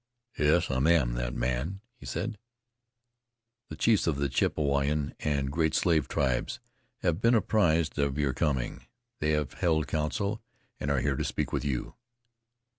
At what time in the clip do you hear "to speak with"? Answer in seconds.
11.17-11.63